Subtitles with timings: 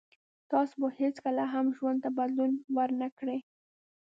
[0.51, 3.39] تاسو به هیڅکله هم ژوند ته بدلون ور نه کړی